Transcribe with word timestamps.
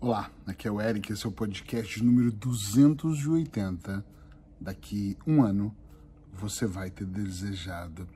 Olá, 0.00 0.30
aqui 0.46 0.68
é 0.68 0.70
o 0.70 0.80
Eric, 0.80 1.12
esse 1.12 1.26
é 1.26 1.28
o 1.28 1.32
podcast 1.32 2.04
número 2.04 2.30
280. 2.30 4.04
Daqui 4.60 5.18
um 5.26 5.42
ano 5.42 5.74
você 6.32 6.66
vai 6.66 6.88
ter 6.88 7.04
desejado 7.04 8.08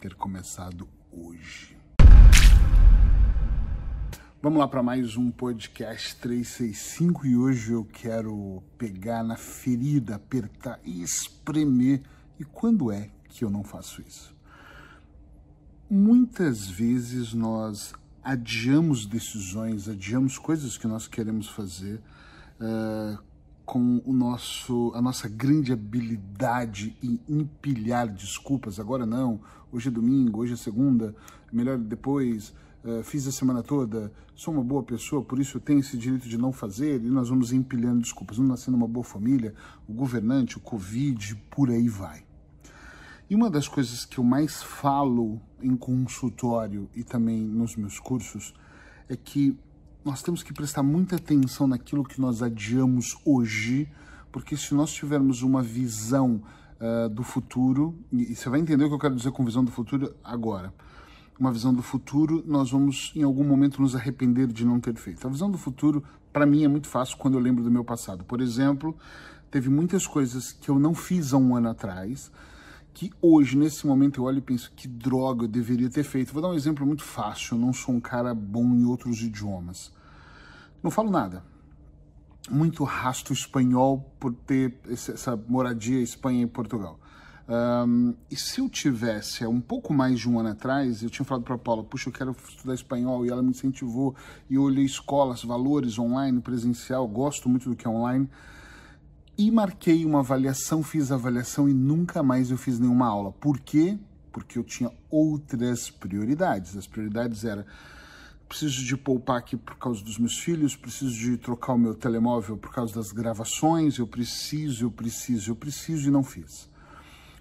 ter 0.00 0.12
começado 0.16 0.88
hoje. 1.12 1.78
Vamos 4.42 4.58
lá 4.58 4.66
para 4.66 4.82
mais 4.82 5.16
um 5.16 5.30
podcast 5.30 6.16
365 6.16 7.24
e 7.24 7.36
hoje 7.36 7.74
eu 7.74 7.84
quero 7.84 8.60
pegar 8.76 9.22
na 9.22 9.36
ferida, 9.36 10.16
apertar 10.16 10.80
e 10.84 11.00
espremer. 11.00 12.02
E 12.40 12.44
quando 12.44 12.90
é 12.90 13.08
que 13.28 13.44
eu 13.44 13.50
não 13.50 13.62
faço 13.62 14.02
isso? 14.02 14.34
Muitas 15.88 16.68
vezes 16.68 17.32
nós 17.32 17.94
adiamos 18.22 19.06
decisões, 19.06 19.88
adiamos 19.88 20.38
coisas 20.38 20.76
que 20.76 20.86
nós 20.86 21.06
queremos 21.06 21.48
fazer 21.48 22.00
uh, 22.60 23.18
com 23.64 24.02
o 24.04 24.12
nosso, 24.12 24.92
a 24.94 25.02
nossa 25.02 25.28
grande 25.28 25.72
habilidade 25.72 26.96
em 27.02 27.20
empilhar 27.28 28.08
desculpas. 28.08 28.80
Agora 28.80 29.06
não, 29.06 29.40
hoje 29.72 29.88
é 29.88 29.90
domingo, 29.90 30.40
hoje 30.40 30.54
é 30.54 30.56
segunda, 30.56 31.14
melhor 31.52 31.78
depois 31.78 32.52
uh, 32.84 33.02
fiz 33.02 33.26
a 33.26 33.32
semana 33.32 33.62
toda, 33.62 34.12
sou 34.34 34.54
uma 34.54 34.64
boa 34.64 34.82
pessoa, 34.82 35.22
por 35.22 35.38
isso 35.38 35.56
eu 35.56 35.60
tenho 35.60 35.80
esse 35.80 35.96
direito 35.96 36.28
de 36.28 36.36
não 36.36 36.52
fazer, 36.52 37.02
e 37.02 37.08
nós 37.08 37.28
vamos 37.28 37.52
empilhando 37.52 38.00
desculpas. 38.00 38.38
Não 38.38 38.46
nascendo 38.46 38.76
uma 38.76 38.88
boa 38.88 39.04
família, 39.04 39.54
o 39.88 39.92
governante, 39.92 40.56
o 40.56 40.60
Covid, 40.60 41.36
por 41.50 41.70
aí 41.70 41.88
vai. 41.88 42.29
E 43.30 43.34
uma 43.36 43.48
das 43.48 43.68
coisas 43.68 44.04
que 44.04 44.18
eu 44.18 44.24
mais 44.24 44.60
falo 44.60 45.40
em 45.62 45.76
consultório 45.76 46.90
e 46.96 47.04
também 47.04 47.40
nos 47.40 47.76
meus 47.76 48.00
cursos 48.00 48.52
é 49.08 49.14
que 49.14 49.56
nós 50.04 50.20
temos 50.20 50.42
que 50.42 50.52
prestar 50.52 50.82
muita 50.82 51.14
atenção 51.14 51.68
naquilo 51.68 52.02
que 52.02 52.20
nós 52.20 52.42
adiamos 52.42 53.16
hoje, 53.24 53.88
porque 54.32 54.56
se 54.56 54.74
nós 54.74 54.92
tivermos 54.92 55.42
uma 55.42 55.62
visão 55.62 56.42
uh, 56.80 57.08
do 57.08 57.22
futuro, 57.22 57.96
e 58.10 58.34
você 58.34 58.48
vai 58.48 58.58
entender 58.58 58.82
o 58.86 58.88
que 58.88 58.94
eu 58.94 58.98
quero 58.98 59.14
dizer 59.14 59.30
com 59.30 59.44
visão 59.44 59.64
do 59.64 59.70
futuro 59.70 60.12
agora 60.24 60.74
uma 61.38 61.52
visão 61.52 61.72
do 61.72 61.82
futuro, 61.82 62.44
nós 62.46 62.70
vamos 62.70 63.12
em 63.16 63.22
algum 63.22 63.44
momento 63.44 63.80
nos 63.80 63.96
arrepender 63.96 64.46
de 64.48 64.62
não 64.62 64.78
ter 64.78 64.94
feito. 64.96 65.26
A 65.26 65.30
visão 65.30 65.50
do 65.50 65.56
futuro, 65.56 66.04
para 66.30 66.44
mim, 66.44 66.64
é 66.64 66.68
muito 66.68 66.86
fácil 66.86 67.16
quando 67.16 67.32
eu 67.34 67.40
lembro 67.40 67.64
do 67.64 67.70
meu 67.70 67.82
passado. 67.82 68.24
Por 68.24 68.42
exemplo, 68.42 68.94
teve 69.50 69.70
muitas 69.70 70.06
coisas 70.06 70.52
que 70.52 70.68
eu 70.68 70.78
não 70.78 70.94
fiz 70.94 71.32
há 71.32 71.38
um 71.38 71.56
ano 71.56 71.70
atrás, 71.70 72.30
que 72.92 73.10
hoje, 73.20 73.56
nesse 73.56 73.86
momento, 73.86 74.20
eu 74.20 74.24
olho 74.24 74.38
e 74.38 74.42
penso 74.42 74.72
que 74.74 74.88
droga 74.88 75.44
eu 75.44 75.48
deveria 75.48 75.88
ter 75.88 76.02
feito. 76.02 76.32
Vou 76.32 76.42
dar 76.42 76.48
um 76.48 76.54
exemplo 76.54 76.86
muito 76.86 77.04
fácil. 77.04 77.56
Eu 77.56 77.60
não 77.60 77.72
sou 77.72 77.94
um 77.94 78.00
cara 78.00 78.34
bom 78.34 78.64
em 78.74 78.84
outros 78.84 79.22
idiomas. 79.22 79.92
Não 80.82 80.90
falo 80.90 81.10
nada. 81.10 81.44
Muito 82.50 82.84
rasto 82.84 83.32
espanhol 83.32 84.12
por 84.18 84.32
ter 84.32 84.74
essa 84.88 85.36
moradia 85.36 86.00
Espanha 86.00 86.42
e 86.42 86.46
Portugal. 86.46 86.98
Um, 87.50 88.14
e 88.30 88.36
se 88.36 88.60
eu 88.60 88.68
tivesse, 88.68 89.44
um 89.44 89.60
pouco 89.60 89.92
mais 89.92 90.20
de 90.20 90.28
um 90.28 90.38
ano 90.38 90.50
atrás, 90.50 91.02
eu 91.02 91.10
tinha 91.10 91.26
falado 91.26 91.42
para 91.42 91.56
a 91.56 91.58
Paula, 91.58 91.82
puxa, 91.82 92.08
eu 92.08 92.12
quero 92.12 92.30
estudar 92.48 92.74
espanhol, 92.74 93.26
e 93.26 93.28
ela 93.28 93.42
me 93.42 93.50
incentivou, 93.50 94.14
e 94.48 94.54
eu 94.54 94.62
olhei 94.62 94.84
escolas, 94.84 95.42
valores, 95.42 95.98
online, 95.98 96.40
presencial, 96.40 97.08
gosto 97.08 97.48
muito 97.48 97.68
do 97.68 97.74
que 97.74 97.88
é 97.88 97.90
online, 97.90 98.30
e 99.40 99.50
marquei 99.50 100.04
uma 100.04 100.18
avaliação, 100.18 100.82
fiz 100.82 101.10
a 101.10 101.14
avaliação 101.14 101.66
e 101.66 101.72
nunca 101.72 102.22
mais 102.22 102.50
eu 102.50 102.58
fiz 102.58 102.78
nenhuma 102.78 103.06
aula. 103.06 103.32
Por 103.32 103.58
quê? 103.58 103.98
Porque 104.30 104.58
eu 104.58 104.62
tinha 104.62 104.92
outras 105.08 105.88
prioridades. 105.88 106.76
As 106.76 106.86
prioridades 106.86 107.42
eram 107.46 107.64
preciso 108.46 108.84
de 108.84 108.98
poupar 108.98 109.38
aqui 109.38 109.56
por 109.56 109.78
causa 109.78 110.04
dos 110.04 110.18
meus 110.18 110.38
filhos, 110.38 110.76
preciso 110.76 111.14
de 111.14 111.38
trocar 111.38 111.72
o 111.72 111.78
meu 111.78 111.94
telemóvel 111.94 112.58
por 112.58 112.70
causa 112.70 112.94
das 112.94 113.12
gravações, 113.12 113.96
eu 113.96 114.06
preciso, 114.06 114.84
eu 114.84 114.90
preciso, 114.90 115.52
eu 115.52 115.56
preciso 115.56 116.08
e 116.08 116.10
não 116.10 116.22
fiz. 116.22 116.68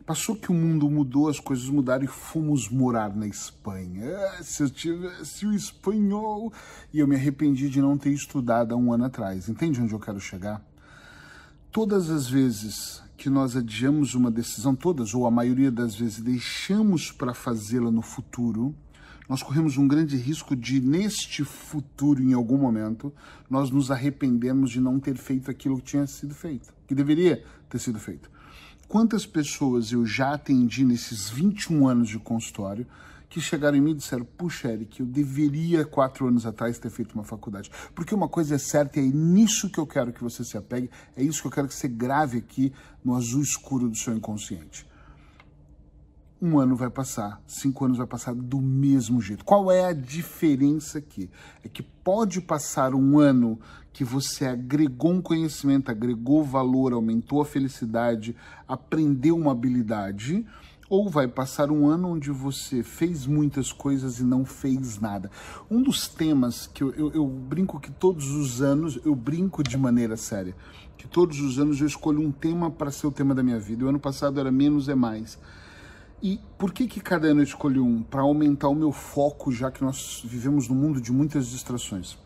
Passou 0.05 0.37
que 0.37 0.51
o 0.51 0.55
mundo 0.55 0.89
mudou, 0.89 1.27
as 1.27 1.39
coisas 1.39 1.67
mudaram 1.67 2.05
e 2.05 2.07
fomos 2.07 2.69
morar 2.69 3.13
na 3.13 3.27
Espanha. 3.27 4.05
Ah, 4.07 4.41
se 4.41 4.63
eu 4.63 4.69
tivesse 4.69 5.45
o 5.45 5.53
espanhol. 5.53 6.53
E 6.93 6.99
eu 6.99 7.07
me 7.07 7.15
arrependi 7.15 7.69
de 7.69 7.81
não 7.81 7.97
ter 7.97 8.11
estudado 8.11 8.73
há 8.73 8.77
um 8.77 8.93
ano 8.93 9.03
atrás. 9.03 9.49
Entende 9.49 9.81
onde 9.81 9.93
eu 9.93 9.99
quero 9.99 10.19
chegar? 10.19 10.63
Todas 11.71 12.09
as 12.09 12.27
vezes 12.27 12.99
que 13.15 13.29
nós 13.29 13.55
adiamos 13.55 14.15
uma 14.15 14.31
decisão, 14.31 14.75
todas 14.75 15.13
ou 15.13 15.27
a 15.27 15.31
maioria 15.31 15.71
das 15.71 15.93
vezes 15.93 16.19
deixamos 16.19 17.11
para 17.11 17.31
fazê-la 17.31 17.91
no 17.91 18.01
futuro, 18.01 18.73
nós 19.27 19.43
corremos 19.43 19.77
um 19.77 19.87
grande 19.87 20.17
risco 20.17 20.55
de, 20.55 20.81
neste 20.81 21.43
futuro, 21.43 22.23
em 22.23 22.33
algum 22.33 22.57
momento, 22.57 23.13
nós 23.47 23.69
nos 23.69 23.91
arrependemos 23.91 24.71
de 24.71 24.81
não 24.81 24.99
ter 24.99 25.15
feito 25.15 25.51
aquilo 25.51 25.77
que 25.77 25.83
tinha 25.83 26.07
sido 26.07 26.33
feito, 26.33 26.73
que 26.87 26.95
deveria 26.95 27.43
ter 27.69 27.77
sido 27.77 27.99
feito. 27.99 28.31
Quantas 28.87 29.27
pessoas 29.27 29.91
eu 29.91 30.07
já 30.07 30.33
atendi 30.33 30.83
nesses 30.83 31.29
21 31.29 31.87
anos 31.87 32.09
de 32.09 32.17
consultório 32.17 32.87
que 33.29 33.39
chegaram 33.39 33.77
em 33.77 33.81
mim 33.81 33.91
e 33.91 33.95
disseram: 33.95 34.25
Puxa, 34.25 34.71
Eric, 34.71 34.99
eu 34.99 35.05
deveria 35.05 35.85
quatro 35.85 36.27
anos 36.27 36.45
atrás 36.45 36.79
ter 36.79 36.89
feito 36.89 37.13
uma 37.13 37.23
faculdade. 37.23 37.69
Porque 37.93 38.15
uma 38.15 38.27
coisa 38.27 38.55
é 38.55 38.57
certa 38.57 38.99
e 38.99 39.07
é 39.07 39.11
nisso 39.11 39.69
que 39.69 39.79
eu 39.79 39.85
quero 39.85 40.11
que 40.11 40.23
você 40.23 40.43
se 40.43 40.57
apegue, 40.57 40.89
é 41.15 41.23
isso 41.23 41.41
que 41.41 41.47
eu 41.47 41.51
quero 41.51 41.67
que 41.67 41.75
você 41.75 41.87
grave 41.87 42.39
aqui 42.39 42.73
no 43.03 43.15
azul 43.15 43.41
escuro 43.41 43.87
do 43.87 43.95
seu 43.95 44.15
inconsciente 44.15 44.89
um 46.41 46.57
ano 46.57 46.75
vai 46.75 46.89
passar, 46.89 47.41
cinco 47.45 47.83
anos 47.83 47.97
vai 47.97 48.07
passar 48.07 48.33
do 48.33 48.61
mesmo 48.61 49.21
jeito. 49.21 49.43
Qual 49.43 49.69
é 49.69 49.85
a 49.85 49.93
diferença 49.93 50.99
aqui? 50.99 51.29
É 51.63 51.67
que 51.67 51.83
pode 51.83 52.39
passar 52.39 52.95
um 52.95 53.19
ano 53.19 53.59
que 53.91 54.05
você 54.05 54.45
agregou 54.45 55.11
um 55.11 55.21
conhecimento, 55.21 55.91
agregou 55.91 56.43
valor, 56.43 56.93
aumentou 56.93 57.41
a 57.41 57.45
felicidade, 57.45 58.35
aprendeu 58.67 59.35
uma 59.35 59.51
habilidade, 59.51 60.45
ou 60.89 61.07
vai 61.07 61.27
passar 61.27 61.69
um 61.69 61.87
ano 61.87 62.09
onde 62.09 62.31
você 62.31 62.81
fez 62.81 63.27
muitas 63.27 63.71
coisas 63.71 64.19
e 64.19 64.23
não 64.23 64.43
fez 64.43 64.99
nada. 64.99 65.29
Um 65.69 65.81
dos 65.81 66.07
temas 66.07 66.65
que 66.65 66.83
eu, 66.83 66.91
eu, 66.95 67.11
eu 67.13 67.27
brinco 67.27 67.79
que 67.79 67.91
todos 67.91 68.29
os 68.31 68.61
anos, 68.61 68.99
eu 69.05 69.15
brinco 69.15 69.61
de 69.61 69.77
maneira 69.77 70.17
séria, 70.17 70.55
que 70.97 71.07
todos 71.07 71.39
os 71.39 71.59
anos 71.59 71.79
eu 71.79 71.87
escolho 71.87 72.19
um 72.19 72.31
tema 72.31 72.71
para 72.71 72.89
ser 72.89 73.05
o 73.05 73.11
tema 73.11 73.35
da 73.35 73.43
minha 73.43 73.59
vida. 73.59 73.85
O 73.85 73.89
ano 73.89 73.99
passado 73.99 74.39
era 74.39 74.51
menos 74.51 74.89
é 74.89 74.95
mais. 74.95 75.37
E 76.21 76.39
por 76.57 76.73
que 76.73 76.87
que 76.87 76.99
cada 76.99 77.27
ano 77.27 77.39
eu 77.39 77.45
escolhi 77.45 77.79
um? 77.79 78.01
Para 78.01 78.21
aumentar 78.21 78.67
o 78.67 78.75
meu 78.75 78.91
foco, 78.91 79.51
já 79.51 79.71
que 79.71 79.83
nós 79.83 80.21
vivemos 80.25 80.67
num 80.67 80.75
mundo 80.75 80.99
de 80.99 81.11
muitas 81.11 81.47
distrações. 81.47 82.17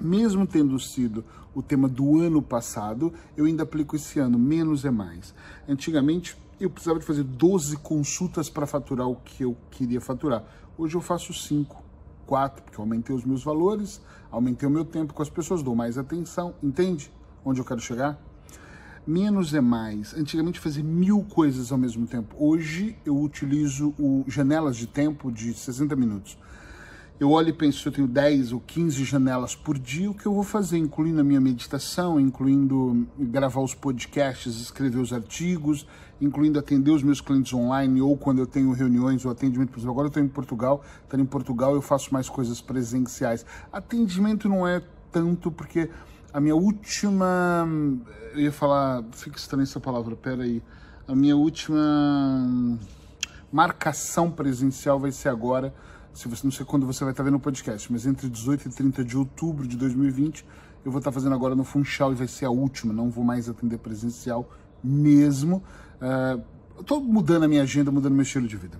Mesmo 0.00 0.46
tendo 0.46 0.78
sido 0.78 1.24
o 1.54 1.62
tema 1.62 1.88
do 1.88 2.20
ano 2.20 2.42
passado, 2.42 3.12
eu 3.36 3.46
ainda 3.46 3.62
aplico 3.62 3.96
esse 3.96 4.18
ano, 4.18 4.38
menos 4.38 4.84
é 4.84 4.90
mais. 4.90 5.34
Antigamente, 5.68 6.36
eu 6.64 6.70
precisava 6.70 6.98
de 6.98 7.04
fazer 7.04 7.22
12 7.22 7.76
consultas 7.78 8.48
para 8.48 8.66
faturar 8.66 9.08
o 9.08 9.16
que 9.16 9.44
eu 9.44 9.56
queria 9.70 10.00
faturar. 10.00 10.44
Hoje 10.76 10.96
eu 10.96 11.00
faço 11.00 11.32
5, 11.32 11.82
4, 12.26 12.62
porque 12.62 12.78
eu 12.78 12.82
aumentei 12.82 13.14
os 13.14 13.24
meus 13.24 13.44
valores, 13.44 14.00
aumentei 14.30 14.68
o 14.68 14.72
meu 14.72 14.84
tempo 14.84 15.12
com 15.12 15.22
as 15.22 15.30
pessoas, 15.30 15.62
dou 15.62 15.74
mais 15.74 15.98
atenção, 15.98 16.54
entende 16.62 17.12
onde 17.44 17.60
eu 17.60 17.64
quero 17.64 17.80
chegar? 17.80 18.18
Menos 19.06 19.52
é 19.52 19.60
mais. 19.60 20.14
Antigamente 20.14 20.58
fazia 20.58 20.82
mil 20.82 21.22
coisas 21.24 21.70
ao 21.70 21.76
mesmo 21.76 22.06
tempo. 22.06 22.34
Hoje 22.38 22.96
eu 23.04 23.20
utilizo 23.20 23.94
o 23.98 24.24
janelas 24.26 24.76
de 24.76 24.86
tempo 24.86 25.30
de 25.30 25.52
60 25.52 25.94
minutos. 25.94 26.38
Eu 27.18 27.30
olho 27.30 27.50
e 27.50 27.52
penso, 27.52 27.80
se 27.80 27.86
eu 27.86 27.92
tenho 27.92 28.08
10 28.08 28.52
ou 28.52 28.60
15 28.60 29.04
janelas 29.04 29.54
por 29.54 29.78
dia, 29.78 30.10
o 30.10 30.14
que 30.14 30.26
eu 30.26 30.34
vou 30.34 30.42
fazer? 30.42 30.78
Incluindo 30.78 31.20
a 31.20 31.24
minha 31.24 31.40
meditação, 31.40 32.18
incluindo 32.18 33.06
gravar 33.16 33.60
os 33.60 33.72
podcasts, 33.72 34.60
escrever 34.60 34.98
os 34.98 35.12
artigos, 35.12 35.86
incluindo 36.20 36.58
atender 36.58 36.90
os 36.90 37.04
meus 37.04 37.20
clientes 37.20 37.54
online 37.54 38.02
ou 38.02 38.16
quando 38.16 38.40
eu 38.40 38.46
tenho 38.46 38.72
reuniões 38.72 39.24
ou 39.24 39.30
atendimento. 39.30 39.70
Exemplo, 39.78 39.92
agora 39.92 40.06
eu 40.06 40.08
estou 40.08 40.22
em 40.24 40.28
Portugal, 40.28 40.82
estou 41.04 41.20
em 41.20 41.24
Portugal 41.24 41.72
eu 41.74 41.80
faço 41.80 42.12
mais 42.12 42.28
coisas 42.28 42.60
presenciais. 42.60 43.46
Atendimento 43.72 44.48
não 44.48 44.66
é 44.66 44.82
tanto 45.12 45.52
porque 45.52 45.88
a 46.32 46.40
minha 46.40 46.56
última. 46.56 47.64
Eu 48.32 48.40
ia 48.40 48.52
falar. 48.52 49.04
Fica 49.12 49.38
estranha 49.38 49.62
essa 49.62 49.78
palavra, 49.78 50.16
peraí. 50.16 50.60
A 51.06 51.14
minha 51.14 51.36
última 51.36 51.78
marcação 53.52 54.32
presencial 54.32 54.98
vai 54.98 55.12
ser 55.12 55.28
agora. 55.28 55.72
Se 56.14 56.28
você 56.28 56.44
não 56.44 56.52
sei 56.52 56.64
quando 56.64 56.86
você 56.86 57.04
vai 57.04 57.12
estar 57.12 57.22
vendo 57.22 57.36
o 57.36 57.40
podcast, 57.40 57.92
mas 57.92 58.06
entre 58.06 58.28
18 58.28 58.68
e 58.68 58.70
30 58.70 59.04
de 59.04 59.18
outubro 59.18 59.66
de 59.66 59.76
2020, 59.76 60.46
eu 60.84 60.90
vou 60.90 61.00
estar 61.00 61.12
fazendo 61.12 61.34
agora 61.34 61.54
no 61.54 61.64
Funchal 61.64 62.12
e 62.12 62.14
vai 62.14 62.28
ser 62.28 62.46
a 62.46 62.50
última. 62.50 62.92
Não 62.92 63.10
vou 63.10 63.24
mais 63.24 63.48
atender 63.48 63.78
presencial 63.78 64.48
mesmo. 64.82 65.62
Uh, 66.00 66.54
Estou 66.80 67.00
mudando 67.00 67.44
a 67.44 67.48
minha 67.48 67.62
agenda, 67.62 67.90
mudando 67.90 68.14
meu 68.14 68.22
estilo 68.22 68.48
de 68.48 68.56
vida. 68.56 68.78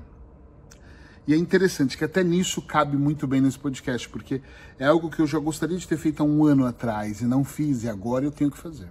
E 1.27 1.33
é 1.33 1.37
interessante 1.37 1.97
que 1.97 2.05
até 2.05 2.23
nisso 2.23 2.61
cabe 2.61 2.97
muito 2.97 3.27
bem 3.27 3.41
nesse 3.41 3.59
podcast, 3.59 4.09
porque 4.09 4.43
é 4.79 4.87
algo 4.87 5.09
que 5.09 5.21
eu 5.21 5.27
já 5.27 5.39
gostaria 5.39 5.79
de 5.79 5.89
ter 5.89 5.97
feito 5.97 6.23
há 6.23 6.27
um 6.27 6.45
ano 6.45 6.67
atrás 6.67 7.21
e 7.21 7.25
não 7.25 7.45
fiz, 7.45 7.85
e 7.85 7.89
agora 7.89 8.25
eu 8.25 8.31
tenho 8.31 8.51
que 8.51 8.59
fazer. 8.59 8.91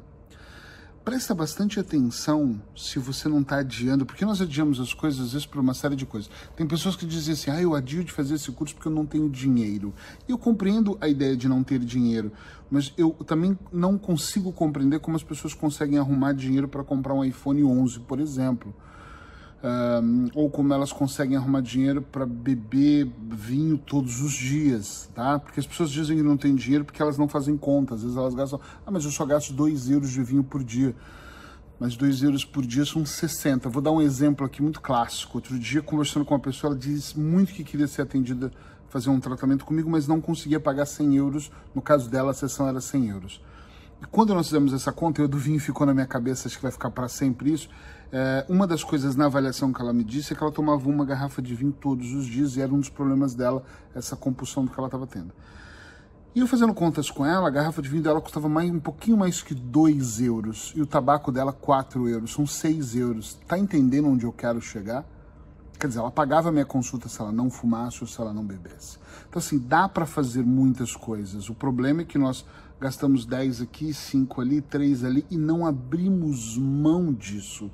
Presta 1.04 1.36
bastante 1.36 1.80
atenção 1.80 2.62
se 2.76 2.98
você 2.98 3.28
não 3.28 3.42
está 3.42 3.58
adiando, 3.58 4.06
porque 4.06 4.26
nós 4.26 4.42
adiamos 4.42 4.80
as 4.80 4.94
coisas 4.94 5.20
às 5.20 5.34
vezes 5.34 5.46
por 5.46 5.60
uma 5.60 5.74
série 5.74 5.96
de 5.96 6.06
coisas. 6.06 6.30
Tem 6.56 6.66
pessoas 6.66 6.96
que 6.96 7.06
dizem 7.06 7.34
assim, 7.34 7.52
ah, 7.52 7.62
eu 7.62 7.76
adio 7.76 8.04
de 8.04 8.12
fazer 8.12 8.36
esse 8.36 8.52
curso 8.52 8.74
porque 8.74 8.88
eu 8.88 8.92
não 8.92 9.06
tenho 9.06 9.30
dinheiro. 9.30 9.94
E 10.28 10.32
eu 10.32 10.38
compreendo 10.38 10.98
a 11.02 11.08
ideia 11.08 11.36
de 11.36 11.48
não 11.48 11.64
ter 11.64 11.80
dinheiro, 11.80 12.32
mas 12.72 12.94
eu 12.98 13.12
também 13.26 13.58
não 13.72 13.98
consigo 13.98 14.52
compreender 14.52 15.00
como 15.00 15.18
as 15.18 15.24
pessoas 15.24 15.54
conseguem 15.54 16.00
arrumar 16.00 16.34
dinheiro 16.34 16.68
para 16.68 16.84
comprar 16.84 17.14
um 17.14 17.24
iPhone 17.24 17.64
11, 17.64 18.00
por 18.02 18.20
exemplo. 18.20 18.74
Um, 19.64 20.28
ou 20.36 20.50
como 20.50 20.74
elas 20.74 20.92
conseguem 20.92 21.38
arrumar 21.38 21.62
dinheiro 21.62 22.02
para 22.02 22.26
beber 22.26 23.10
vinho 23.32 23.78
todos 23.78 24.20
os 24.22 24.34
dias, 24.34 25.10
tá? 25.16 25.40
Porque 25.40 25.58
as 25.58 25.66
pessoas 25.66 25.90
dizem 25.90 26.18
que 26.18 26.24
não 26.24 26.36
tem 26.36 26.54
dinheiro 26.54 26.84
porque 26.84 27.02
elas 27.02 27.18
não 27.18 27.30
fazem 27.30 27.56
conta. 27.56 27.96
Às 27.96 28.02
vezes 28.02 28.18
elas 28.18 28.36
gastam, 28.36 28.60
ah, 28.86 28.92
mas 28.92 29.06
eu 29.06 29.12
só 29.12 29.26
gasto 29.26 29.54
2 29.54 29.90
euros 29.90 30.10
de 30.12 30.22
vinho 30.22 30.44
por 30.44 30.62
dia. 30.62 30.94
Mas 31.80 31.96
2 31.96 32.24
euros 32.24 32.44
por 32.44 32.66
dia 32.66 32.84
são 32.84 33.06
60. 33.06 33.70
Vou 33.70 33.82
dar 33.82 33.92
um 33.92 34.02
exemplo 34.02 34.46
aqui 34.46 34.62
muito 34.62 34.82
clássico. 34.82 35.38
Outro 35.38 35.58
dia, 35.58 35.82
conversando 35.82 36.26
com 36.26 36.34
uma 36.34 36.42
pessoa, 36.42 36.72
ela 36.72 36.80
disse 36.80 37.18
muito 37.18 37.54
que 37.54 37.64
queria 37.64 37.88
ser 37.88 38.02
atendida, 38.02 38.52
fazer 38.90 39.10
um 39.10 39.20
tratamento 39.20 39.64
comigo, 39.64 39.90
mas 39.90 40.10
não 40.10 40.20
conseguia 40.20 40.60
pagar 40.60 40.86
100 40.86 41.16
euros. 41.16 41.52
No 41.74 41.82
caso 41.82 42.10
dela, 42.10 42.32
a 42.32 42.34
sessão 42.34 42.68
era 42.68 42.82
100 42.82 43.10
euros. 43.10 43.42
E 44.04 44.06
quando 44.08 44.34
nós 44.34 44.48
fizemos 44.48 44.74
essa 44.74 44.92
conta, 44.92 45.22
eu 45.22 45.30
do 45.30 45.38
vinho 45.38 45.62
ficou 45.62 45.88
na 45.88 45.94
minha 45.94 46.06
cabeça, 46.06 46.50
acho 46.50 46.58
que 46.58 46.62
vai 46.62 46.72
ficar 46.74 46.92
para 46.92 47.08
sempre 47.08 47.54
isso. 47.54 47.70
É, 48.12 48.46
uma 48.50 48.68
das 48.68 48.84
coisas 48.84 49.16
na 49.16 49.28
avaliação 49.28 49.72
que 49.72 49.82
ela 49.82 49.94
me 49.94 50.04
disse 50.04 50.34
é 50.34 50.36
que 50.36 50.44
ela 50.44 50.52
tomava 50.52 50.90
uma 50.90 51.06
garrafa 51.06 51.42
de 51.42 51.56
vinho 51.56 51.72
todos 51.72 52.12
os 52.12 52.26
dias 52.26 52.58
e 52.58 52.62
era 52.62 52.74
um 52.74 52.80
dos 52.80 52.90
problemas 52.90 53.34
dela, 53.34 53.64
essa 53.96 54.18
compulsão 54.18 54.68
que 54.68 54.78
ela 54.78 54.88
estava 54.88 55.08
tendo. 55.08 55.32
E 56.36 56.42
eu 56.42 56.48
fazendo 56.48 56.74
contas 56.74 57.10
com 57.10 57.26
ela, 57.26 57.48
a 57.48 57.50
garrafa 57.50 57.82
de 57.82 57.88
vinho 57.88 58.04
dela 58.04 58.20
custava 58.20 58.50
mais, 58.50 58.70
um 58.70 58.80
pouquinho 58.80 59.16
mais 59.16 59.42
que 59.42 59.56
2 59.56 60.20
euros. 60.20 60.74
E 60.76 60.82
o 60.82 60.86
tabaco 60.86 61.32
dela, 61.32 61.54
4 61.54 62.10
euros. 62.10 62.34
São 62.34 62.46
6 62.46 62.96
euros. 62.96 63.40
Tá 63.48 63.58
entendendo 63.58 64.10
onde 64.10 64.26
eu 64.26 64.34
quero 64.34 64.60
chegar? 64.60 65.06
Quer 65.80 65.88
dizer, 65.88 66.00
ela 66.00 66.10
pagava 66.12 66.52
minha 66.52 66.66
consulta 66.66 67.08
se 67.08 67.22
ela 67.22 67.32
não 67.32 67.52
fumasse 67.52 68.02
ou 68.02 68.08
se 68.08 68.20
ela 68.20 68.34
não 68.34 68.44
bebesse. 68.44 68.98
Então, 69.30 69.40
assim, 69.40 69.60
dá 69.60 69.88
para 69.88 70.08
fazer 70.08 70.44
muitas 70.44 70.96
coisas. 70.96 71.50
O 71.50 71.54
problema 71.54 72.02
é 72.02 72.06
que 72.06 72.18
nós 72.18 72.44
gastamos 72.84 73.26
10 73.26 73.62
aqui, 73.62 73.94
5 73.94 74.42
ali, 74.42 74.60
3 74.60 75.06
ali 75.06 75.26
e 75.32 75.38
não 75.38 75.66
abrimos 75.66 76.58
mão 76.58 77.14
disso. 77.14 77.72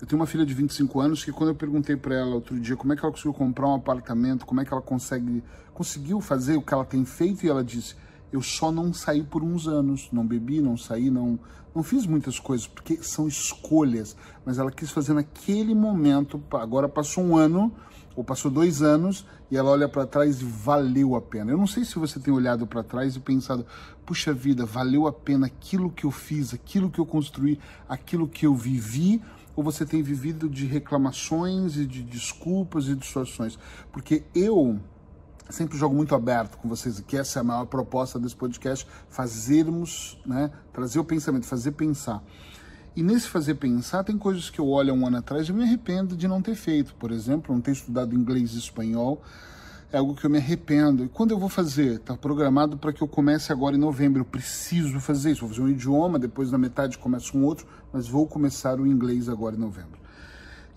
Eu 0.00 0.06
tenho 0.08 0.20
uma 0.20 0.26
filha 0.26 0.44
de 0.44 0.52
25 0.52 1.00
anos 1.00 1.24
que 1.24 1.30
quando 1.30 1.50
eu 1.50 1.54
perguntei 1.54 1.94
para 1.94 2.16
ela 2.16 2.34
outro 2.34 2.58
dia 2.58 2.74
como 2.74 2.92
é 2.92 2.96
que 2.96 3.04
ela 3.04 3.12
conseguiu 3.12 3.32
comprar 3.32 3.68
um 3.68 3.74
apartamento, 3.74 4.44
como 4.44 4.60
é 4.60 4.64
que 4.64 4.72
ela 4.72 4.82
consegue 4.82 5.44
conseguiu 5.72 6.20
fazer 6.20 6.56
o 6.56 6.62
que 6.62 6.74
ela 6.74 6.84
tem 6.84 7.04
feito 7.04 7.46
e 7.46 7.48
ela 7.48 7.62
disse: 7.62 7.94
"Eu 8.32 8.42
só 8.42 8.72
não 8.72 8.92
saí 8.92 9.22
por 9.22 9.44
uns 9.44 9.68
anos, 9.68 10.08
não 10.12 10.26
bebi, 10.26 10.60
não 10.60 10.76
saí, 10.76 11.08
não 11.08 11.38
não 11.72 11.84
fiz 11.84 12.04
muitas 12.04 12.40
coisas 12.40 12.66
porque 12.66 13.00
são 13.00 13.28
escolhas, 13.28 14.16
mas 14.44 14.58
ela 14.58 14.72
quis 14.72 14.90
fazer 14.90 15.12
naquele 15.12 15.72
momento. 15.72 16.42
Agora 16.50 16.88
passou 16.88 17.22
um 17.22 17.36
ano 17.36 17.72
ou 18.16 18.22
passou 18.22 18.50
dois 18.50 18.82
anos 18.82 19.26
e 19.50 19.56
ela 19.56 19.70
olha 19.70 19.88
para 19.88 20.06
trás 20.06 20.40
e 20.40 20.44
valeu 20.44 21.14
a 21.16 21.22
pena. 21.22 21.50
Eu 21.50 21.58
não 21.58 21.66
sei 21.66 21.84
se 21.84 21.98
você 21.98 22.18
tem 22.20 22.32
olhado 22.32 22.66
para 22.66 22.82
trás 22.82 23.16
e 23.16 23.20
pensado, 23.20 23.66
puxa 24.06 24.32
vida, 24.32 24.64
valeu 24.64 25.06
a 25.06 25.12
pena 25.12 25.46
aquilo 25.46 25.90
que 25.90 26.04
eu 26.04 26.10
fiz, 26.10 26.54
aquilo 26.54 26.90
que 26.90 26.98
eu 26.98 27.06
construí, 27.06 27.58
aquilo 27.88 28.28
que 28.28 28.46
eu 28.46 28.54
vivi, 28.54 29.20
ou 29.56 29.62
você 29.62 29.84
tem 29.86 30.02
vivido 30.02 30.48
de 30.48 30.66
reclamações 30.66 31.76
e 31.76 31.86
de 31.86 32.02
desculpas 32.02 32.88
e 32.88 32.94
distorções? 32.94 33.58
Porque 33.92 34.24
eu 34.34 34.80
sempre 35.50 35.76
jogo 35.76 35.94
muito 35.94 36.14
aberto 36.14 36.56
com 36.56 36.68
vocês 36.68 36.98
aqui, 36.98 37.16
essa 37.16 37.38
é 37.38 37.40
a 37.40 37.44
maior 37.44 37.66
proposta 37.66 38.18
desse 38.18 38.34
podcast, 38.34 38.86
fazermos, 39.08 40.18
né, 40.24 40.50
trazer 40.72 40.98
o 40.98 41.04
pensamento, 41.04 41.46
fazer 41.46 41.72
pensar. 41.72 42.22
E 42.96 43.02
nesse 43.02 43.28
fazer 43.28 43.56
pensar, 43.56 44.04
tem 44.04 44.16
coisas 44.16 44.48
que 44.48 44.60
eu 44.60 44.68
olho 44.68 44.94
um 44.94 45.04
ano 45.04 45.16
atrás 45.16 45.48
e 45.48 45.52
me 45.52 45.64
arrependo 45.64 46.16
de 46.16 46.28
não 46.28 46.40
ter 46.40 46.54
feito. 46.54 46.94
Por 46.94 47.10
exemplo, 47.10 47.52
não 47.52 47.60
ter 47.60 47.72
estudado 47.72 48.14
inglês 48.14 48.54
e 48.54 48.58
espanhol 48.58 49.20
é 49.90 49.98
algo 49.98 50.14
que 50.14 50.24
eu 50.24 50.30
me 50.30 50.38
arrependo. 50.38 51.04
E 51.04 51.08
quando 51.08 51.32
eu 51.32 51.38
vou 51.38 51.48
fazer? 51.48 51.96
Está 51.96 52.16
programado 52.16 52.76
para 52.76 52.92
que 52.92 53.02
eu 53.02 53.08
comece 53.08 53.50
agora 53.50 53.74
em 53.74 53.78
novembro. 53.80 54.20
Eu 54.20 54.24
preciso 54.24 55.00
fazer 55.00 55.32
isso. 55.32 55.40
Vou 55.40 55.50
fazer 55.50 55.62
um 55.62 55.68
idioma, 55.68 56.20
depois 56.20 56.52
na 56.52 56.58
metade 56.58 56.96
começo 56.96 57.36
um 57.36 57.44
outro, 57.44 57.66
mas 57.92 58.06
vou 58.06 58.28
começar 58.28 58.78
o 58.78 58.86
inglês 58.86 59.28
agora 59.28 59.56
em 59.56 59.58
novembro. 59.58 59.98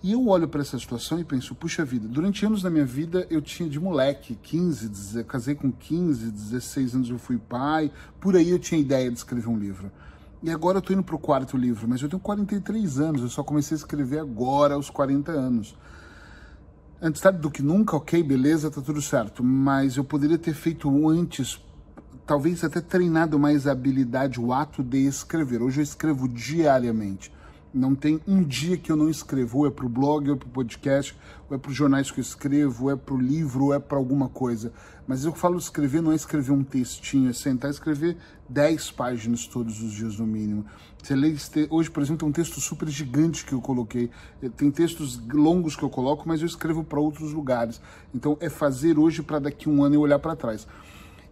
E 0.02 0.12
eu 0.12 0.28
olho 0.28 0.46
para 0.46 0.60
essa 0.60 0.78
situação 0.78 1.18
e 1.18 1.24
penso, 1.24 1.54
puxa 1.56 1.84
vida, 1.84 2.06
durante 2.06 2.46
anos 2.46 2.62
da 2.62 2.70
minha 2.70 2.84
vida 2.84 3.26
eu 3.28 3.42
tinha 3.42 3.68
de 3.68 3.80
moleque, 3.80 4.38
15, 4.40 4.88
16, 4.88 5.26
casei 5.26 5.54
com 5.56 5.72
15, 5.72 6.30
16 6.30 6.94
anos 6.94 7.10
eu 7.10 7.18
fui 7.18 7.36
pai, 7.36 7.90
por 8.20 8.36
aí 8.36 8.50
eu 8.50 8.60
tinha 8.60 8.80
ideia 8.80 9.10
de 9.10 9.18
escrever 9.18 9.48
um 9.48 9.58
livro. 9.58 9.90
E 10.40 10.50
agora 10.50 10.76
eu 10.76 10.80
estou 10.80 10.94
indo 10.94 11.02
para 11.02 11.16
o 11.16 11.18
quarto 11.18 11.56
livro, 11.56 11.88
mas 11.88 12.00
eu 12.00 12.08
tenho 12.08 12.20
43 12.20 13.00
anos, 13.00 13.22
eu 13.22 13.28
só 13.28 13.42
comecei 13.42 13.74
a 13.74 13.78
escrever 13.78 14.20
agora 14.20 14.74
aos 14.74 14.88
40 14.88 15.32
anos. 15.32 15.76
Antes 17.02 17.20
tarde 17.20 17.40
do 17.40 17.50
que 17.50 17.62
nunca, 17.62 17.96
ok, 17.96 18.22
beleza, 18.22 18.70
tá 18.70 18.80
tudo 18.80 19.02
certo. 19.02 19.42
Mas 19.42 19.96
eu 19.96 20.04
poderia 20.04 20.38
ter 20.38 20.54
feito 20.54 21.08
antes, 21.08 21.60
talvez 22.24 22.62
até 22.62 22.80
treinado 22.80 23.38
mais 23.38 23.66
a 23.66 23.72
habilidade, 23.72 24.40
o 24.40 24.52
ato 24.52 24.82
de 24.82 25.06
escrever. 25.06 25.60
Hoje 25.60 25.80
eu 25.80 25.84
escrevo 25.84 26.28
diariamente. 26.28 27.32
Não 27.78 27.94
tem 27.94 28.20
um 28.26 28.42
dia 28.42 28.76
que 28.76 28.90
eu 28.90 28.96
não 28.96 29.08
escrevo, 29.08 29.58
ou 29.58 29.66
é 29.68 29.70
para 29.70 29.86
o 29.86 29.88
blog, 29.88 30.28
ou 30.28 30.34
é 30.34 30.38
para 30.38 30.48
o 30.48 30.50
podcast, 30.50 31.16
ou 31.48 31.56
é 31.56 31.58
para 31.60 31.70
os 31.70 31.76
jornais 31.76 32.10
que 32.10 32.18
eu 32.18 32.22
escrevo, 32.22 32.86
ou 32.86 32.90
é 32.90 32.96
para 32.96 33.14
o 33.14 33.20
livro, 33.20 33.66
ou 33.66 33.74
é 33.74 33.78
para 33.78 33.96
alguma 33.96 34.28
coisa. 34.28 34.72
Mas 35.06 35.24
eu 35.24 35.32
falo 35.32 35.56
escrever, 35.56 36.02
não 36.02 36.10
é 36.10 36.16
escrever 36.16 36.50
um 36.50 36.64
textinho, 36.64 37.30
é 37.30 37.32
sentar 37.32 37.70
e 37.70 37.74
escrever 37.74 38.16
10 38.48 38.90
páginas 38.90 39.46
todos 39.46 39.80
os 39.80 39.92
dias 39.92 40.18
no 40.18 40.26
mínimo. 40.26 40.66
Você 41.00 41.14
lê, 41.14 41.32
hoje, 41.70 41.88
por 41.88 42.02
exemplo, 42.02 42.18
tem 42.18 42.28
um 42.28 42.32
texto 42.32 42.60
super 42.60 42.88
gigante 42.88 43.44
que 43.44 43.52
eu 43.52 43.60
coloquei. 43.60 44.10
Tem 44.56 44.72
textos 44.72 45.16
longos 45.32 45.76
que 45.76 45.84
eu 45.84 45.88
coloco, 45.88 46.28
mas 46.28 46.40
eu 46.40 46.46
escrevo 46.46 46.82
para 46.82 46.98
outros 46.98 47.32
lugares. 47.32 47.80
Então 48.12 48.36
é 48.40 48.50
fazer 48.50 48.98
hoje 48.98 49.22
para 49.22 49.38
daqui 49.38 49.68
um 49.68 49.84
ano 49.84 49.94
eu 49.94 50.00
olhar 50.00 50.18
para 50.18 50.34
trás. 50.34 50.66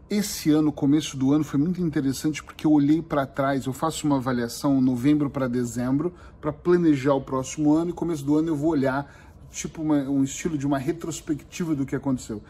Esse 0.08 0.52
ano, 0.52 0.70
começo 0.70 1.16
do 1.16 1.32
ano, 1.32 1.42
foi 1.42 1.58
muito 1.58 1.82
interessante 1.82 2.40
porque 2.40 2.64
eu 2.64 2.70
olhei 2.70 3.02
para 3.02 3.26
trás, 3.26 3.66
eu 3.66 3.72
faço 3.72 4.06
uma 4.06 4.18
avaliação 4.18 4.80
novembro 4.80 5.28
para 5.28 5.48
dezembro 5.48 6.14
para 6.40 6.52
planejar 6.52 7.14
o 7.14 7.20
próximo 7.20 7.74
ano 7.74 7.90
e 7.90 7.92
começo 7.92 8.24
do 8.24 8.36
ano 8.36 8.46
eu 8.46 8.54
vou 8.54 8.70
olhar 8.70 9.12
tipo 9.50 9.82
uma, 9.82 9.96
um 10.04 10.22
estilo 10.22 10.56
de 10.56 10.64
uma 10.64 10.78
retrospectiva 10.78 11.74
do 11.74 11.84
que 11.84 11.96
aconteceu. 11.96 12.40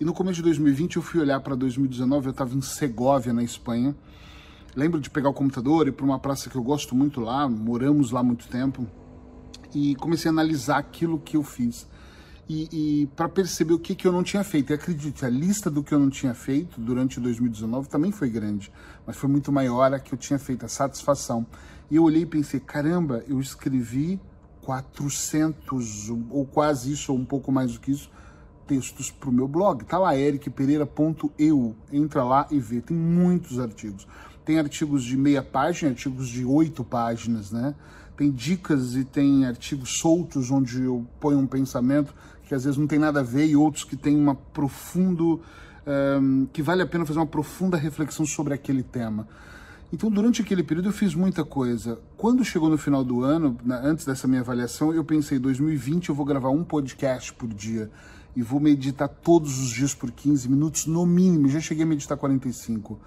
E 0.00 0.06
no 0.06 0.14
começo 0.14 0.36
de 0.36 0.42
2020 0.44 0.96
eu 0.96 1.02
fui 1.02 1.20
olhar 1.20 1.38
para 1.40 1.54
2019, 1.54 2.28
eu 2.28 2.30
estava 2.30 2.54
em 2.54 2.62
Segóvia, 2.62 3.34
na 3.34 3.42
Espanha. 3.42 3.94
Lembro 4.74 4.98
de 4.98 5.10
pegar 5.10 5.28
o 5.28 5.34
computador 5.34 5.86
e 5.86 5.90
ir 5.90 5.92
para 5.92 6.06
uma 6.06 6.18
praça 6.18 6.48
que 6.48 6.56
eu 6.56 6.62
gosto 6.62 6.94
muito 6.94 7.20
lá, 7.20 7.46
moramos 7.46 8.10
lá 8.10 8.22
muito 8.22 8.48
tempo, 8.48 8.86
e 9.74 9.94
comecei 9.96 10.30
a 10.30 10.32
analisar 10.32 10.78
aquilo 10.78 11.18
que 11.18 11.36
eu 11.36 11.42
fiz 11.42 11.86
e, 12.48 13.02
e 13.02 13.06
para 13.16 13.28
perceber 13.28 13.74
o 13.74 13.78
que, 13.78 13.94
que 13.94 14.06
eu 14.06 14.12
não 14.12 14.22
tinha 14.22 14.44
feito. 14.44 14.70
E 14.70 14.74
acredite, 14.74 15.24
a 15.24 15.28
lista 15.28 15.70
do 15.70 15.82
que 15.82 15.92
eu 15.92 15.98
não 15.98 16.10
tinha 16.10 16.34
feito 16.34 16.80
durante 16.80 17.20
2019 17.20 17.88
também 17.88 18.12
foi 18.12 18.28
grande, 18.28 18.72
mas 19.06 19.16
foi 19.16 19.28
muito 19.28 19.52
maior 19.52 19.92
a 19.94 19.98
que 19.98 20.12
eu 20.12 20.18
tinha 20.18 20.38
feito, 20.38 20.64
a 20.64 20.68
satisfação. 20.68 21.46
E 21.90 21.96
eu 21.96 22.04
olhei 22.04 22.22
e 22.22 22.26
pensei, 22.26 22.60
caramba, 22.60 23.24
eu 23.28 23.40
escrevi 23.40 24.20
400 24.62 26.10
ou 26.30 26.46
quase 26.46 26.92
isso, 26.92 27.12
ou 27.12 27.18
um 27.18 27.24
pouco 27.24 27.50
mais 27.52 27.72
do 27.74 27.80
que 27.80 27.90
isso, 27.90 28.10
textos 28.66 29.10
para 29.10 29.28
o 29.28 29.32
meu 29.32 29.48
blog. 29.48 29.84
Tá 29.84 29.98
lá, 29.98 30.16
ericpereira.eu. 30.16 31.76
Entra 31.92 32.24
lá 32.24 32.46
e 32.50 32.58
vê. 32.58 32.80
Tem 32.80 32.96
muitos 32.96 33.58
artigos. 33.58 34.06
Tem 34.44 34.58
artigos 34.58 35.04
de 35.04 35.16
meia 35.16 35.42
página, 35.42 35.90
artigos 35.90 36.28
de 36.28 36.44
oito 36.44 36.82
páginas, 36.82 37.52
né? 37.52 37.74
Tem 38.16 38.30
dicas 38.30 38.94
e 38.94 39.04
tem 39.04 39.46
artigos 39.46 39.98
soltos 39.98 40.50
onde 40.50 40.82
eu 40.82 41.06
ponho 41.18 41.38
um 41.38 41.46
pensamento 41.46 42.14
que 42.52 42.56
às 42.56 42.64
vezes 42.64 42.78
não 42.78 42.86
tem 42.86 42.98
nada 42.98 43.20
a 43.20 43.22
ver 43.22 43.46
e 43.46 43.56
outros 43.56 43.82
que 43.82 43.96
tem 43.96 44.14
uma 44.14 44.34
profundo 44.34 45.40
um, 46.20 46.44
que 46.52 46.60
vale 46.60 46.82
a 46.82 46.86
pena 46.86 47.06
fazer 47.06 47.18
uma 47.18 47.26
profunda 47.26 47.78
reflexão 47.78 48.26
sobre 48.26 48.52
aquele 48.52 48.82
tema. 48.82 49.26
Então, 49.90 50.10
durante 50.10 50.42
aquele 50.42 50.62
período 50.62 50.90
eu 50.90 50.92
fiz 50.92 51.14
muita 51.14 51.46
coisa. 51.46 51.98
Quando 52.14 52.44
chegou 52.44 52.68
no 52.68 52.76
final 52.76 53.02
do 53.02 53.22
ano, 53.22 53.56
antes 53.82 54.04
dessa 54.04 54.28
minha 54.28 54.42
avaliação, 54.42 54.92
eu 54.92 55.02
pensei, 55.02 55.38
2020 55.38 56.10
eu 56.10 56.14
vou 56.14 56.26
gravar 56.26 56.50
um 56.50 56.62
podcast 56.62 57.32
por 57.32 57.48
dia 57.48 57.90
e 58.36 58.42
vou 58.42 58.60
meditar 58.60 59.08
todos 59.08 59.58
os 59.58 59.70
dias 59.70 59.94
por 59.94 60.10
15 60.10 60.46
minutos 60.50 60.84
no 60.84 61.06
mínimo. 61.06 61.48
Já 61.48 61.58
cheguei 61.58 61.84
a 61.84 61.86
meditar 61.86 62.18
45. 62.18 63.00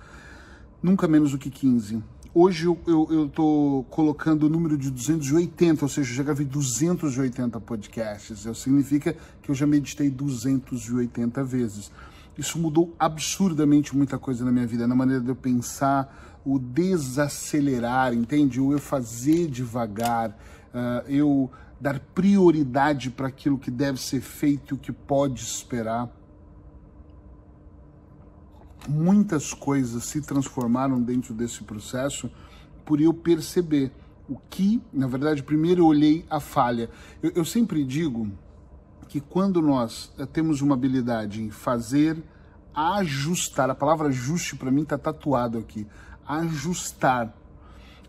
Nunca 0.81 1.07
menos 1.07 1.33
do 1.33 1.37
que 1.37 1.51
15. 1.51 2.01
Hoje 2.37 2.65
eu 2.65 3.27
estou 3.27 3.85
colocando 3.85 4.47
o 4.47 4.49
número 4.49 4.77
de 4.77 4.91
280, 4.91 5.85
ou 5.85 5.87
seja, 5.87 6.13
já 6.13 6.21
gravei 6.21 6.45
280 6.45 7.61
podcasts. 7.61 8.39
Isso 8.39 8.53
significa 8.55 9.15
que 9.41 9.49
eu 9.49 9.55
já 9.55 9.65
meditei 9.65 10.09
280 10.09 11.41
vezes. 11.45 11.89
Isso 12.37 12.59
mudou 12.59 12.93
absurdamente 12.99 13.95
muita 13.95 14.19
coisa 14.19 14.43
na 14.43 14.51
minha 14.51 14.67
vida, 14.67 14.85
na 14.85 14.93
maneira 14.93 15.23
de 15.23 15.29
eu 15.29 15.35
pensar, 15.35 16.41
o 16.43 16.59
desacelerar, 16.59 18.13
entende? 18.13 18.59
O 18.59 18.73
eu 18.73 18.79
fazer 18.79 19.47
devagar, 19.47 20.31
uh, 20.31 21.09
eu 21.09 21.49
dar 21.79 22.01
prioridade 22.13 23.11
para 23.11 23.27
aquilo 23.27 23.57
que 23.57 23.71
deve 23.71 23.97
ser 23.97 24.19
feito 24.19 24.73
e 24.73 24.75
o 24.75 24.77
que 24.77 24.91
pode 24.91 25.41
esperar 25.41 26.11
muitas 28.87 29.53
coisas 29.53 30.05
se 30.05 30.21
transformaram 30.21 31.01
dentro 31.01 31.33
desse 31.33 31.63
processo 31.63 32.29
por 32.85 33.01
eu 33.01 33.13
perceber 33.13 33.91
o 34.27 34.37
que, 34.49 34.81
na 34.91 35.07
verdade, 35.07 35.43
primeiro 35.43 35.81
eu 35.81 35.87
olhei 35.87 36.25
a 36.29 36.39
falha. 36.39 36.89
Eu, 37.21 37.31
eu 37.35 37.45
sempre 37.45 37.83
digo 37.83 38.31
que 39.07 39.19
quando 39.19 39.61
nós 39.61 40.11
eh, 40.17 40.25
temos 40.25 40.61
uma 40.61 40.75
habilidade 40.75 41.41
em 41.41 41.51
fazer, 41.51 42.21
ajustar, 42.73 43.69
a 43.69 43.75
palavra 43.75 44.07
ajuste 44.09 44.55
para 44.55 44.71
mim 44.71 44.81
está 44.81 44.97
tatuado 44.97 45.57
aqui, 45.57 45.87
ajustar 46.27 47.33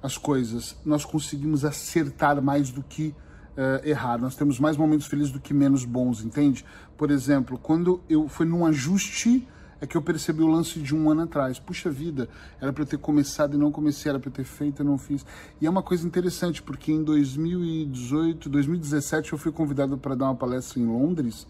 as 0.02 0.16
coisas, 0.16 0.76
nós 0.84 1.04
conseguimos 1.04 1.64
acertar 1.64 2.40
mais 2.42 2.70
do 2.70 2.82
que 2.82 3.14
uh, 3.56 3.86
errar. 3.86 4.18
Nós 4.18 4.36
temos 4.36 4.60
mais 4.60 4.76
momentos 4.76 5.06
felizes 5.06 5.32
do 5.32 5.40
que 5.40 5.52
menos 5.52 5.84
bons, 5.84 6.22
entende? 6.22 6.64
Por 6.96 7.10
exemplo, 7.10 7.58
quando 7.58 8.00
eu 8.08 8.28
fui 8.28 8.46
num 8.46 8.64
ajuste 8.64 9.46
é 9.80 9.86
que 9.86 9.96
eu 9.96 10.02
percebi 10.02 10.42
o 10.42 10.46
lance 10.46 10.78
de 10.80 10.94
um 10.94 11.10
ano 11.10 11.22
atrás. 11.22 11.58
Puxa 11.58 11.90
vida, 11.90 12.28
era 12.60 12.72
para 12.72 12.82
eu 12.82 12.86
ter 12.86 12.98
começado 12.98 13.54
e 13.54 13.58
não 13.58 13.70
comecei, 13.70 14.10
era 14.10 14.18
para 14.18 14.28
eu 14.28 14.32
ter 14.32 14.44
feito 14.44 14.82
e 14.82 14.84
não 14.84 14.96
fiz. 14.96 15.24
E 15.60 15.66
é 15.66 15.70
uma 15.70 15.82
coisa 15.82 16.06
interessante, 16.06 16.62
porque 16.62 16.92
em 16.92 17.02
2018, 17.02 18.48
2017 18.48 19.32
eu 19.32 19.38
fui 19.38 19.52
convidado 19.52 19.98
para 19.98 20.14
dar 20.14 20.26
uma 20.26 20.34
palestra 20.34 20.80
em 20.80 20.86
Londres 20.86 21.46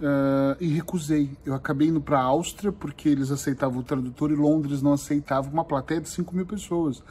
uh, 0.00 0.56
e 0.60 0.68
recusei. 0.68 1.36
Eu 1.44 1.54
acabei 1.54 1.88
indo 1.88 2.00
para 2.00 2.18
a 2.18 2.22
Áustria 2.22 2.72
porque 2.72 3.08
eles 3.08 3.30
aceitavam 3.30 3.80
o 3.80 3.82
tradutor 3.82 4.30
e 4.30 4.34
Londres 4.34 4.82
não 4.82 4.92
aceitava 4.92 5.48
uma 5.50 5.64
plateia 5.64 6.00
de 6.00 6.08
5 6.08 6.34
mil 6.34 6.46
pessoas. 6.46 7.02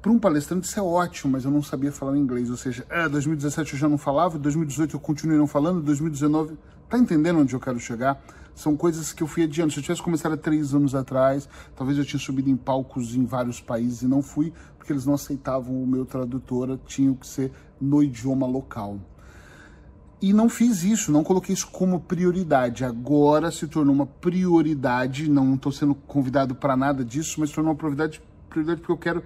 Para 0.00 0.10
um 0.10 0.18
palestrante 0.18 0.66
isso 0.66 0.80
é 0.80 0.82
ótimo, 0.82 1.32
mas 1.32 1.44
eu 1.44 1.50
não 1.50 1.62
sabia 1.62 1.92
falar 1.92 2.16
inglês. 2.16 2.50
Ou 2.50 2.56
seja, 2.56 2.84
é, 2.90 3.08
2017 3.08 3.74
eu 3.74 3.78
já 3.78 3.88
não 3.88 3.98
falava, 3.98 4.36
2018 4.36 4.96
eu 4.96 5.00
continuei 5.00 5.38
não 5.38 5.46
falando, 5.46 5.80
2019. 5.80 6.58
Tá 6.88 6.98
entendendo 6.98 7.38
onde 7.38 7.54
eu 7.54 7.60
quero 7.60 7.78
chegar? 7.78 8.20
São 8.54 8.76
coisas 8.76 9.12
que 9.12 9.22
eu 9.22 9.26
fui 9.26 9.44
adiando. 9.44 9.72
Se 9.72 9.78
eu 9.78 9.82
tivesse 9.82 10.02
começado 10.02 10.32
há 10.32 10.36
três 10.36 10.74
anos 10.74 10.94
atrás, 10.94 11.48
talvez 11.74 11.98
eu 11.98 12.04
tinha 12.04 12.20
subido 12.20 12.50
em 12.50 12.56
palcos 12.56 13.14
em 13.14 13.24
vários 13.24 13.60
países 13.60 14.02
e 14.02 14.06
não 14.06 14.22
fui, 14.22 14.52
porque 14.78 14.92
eles 14.92 15.06
não 15.06 15.14
aceitavam 15.14 15.82
o 15.82 15.86
meu 15.86 16.04
tradutor, 16.04 16.78
tinha 16.86 17.14
que 17.14 17.26
ser 17.26 17.52
no 17.80 18.02
idioma 18.02 18.46
local. 18.46 18.98
E 20.20 20.32
não 20.32 20.48
fiz 20.48 20.84
isso, 20.84 21.10
não 21.10 21.24
coloquei 21.24 21.52
isso 21.52 21.66
como 21.66 21.98
prioridade. 21.98 22.84
Agora 22.84 23.50
se 23.50 23.66
tornou 23.66 23.92
uma 23.92 24.06
prioridade, 24.06 25.28
não 25.28 25.54
estou 25.54 25.72
sendo 25.72 25.96
convidado 25.96 26.54
para 26.54 26.76
nada 26.76 27.04
disso, 27.04 27.40
mas 27.40 27.50
tornou 27.50 27.72
uma 27.72 27.76
prioridade, 27.76 28.22
prioridade 28.48 28.80
porque 28.80 28.92
eu 28.92 28.98
quero 28.98 29.24